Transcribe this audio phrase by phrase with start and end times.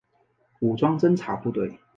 [0.61, 1.77] 武装侦察部队。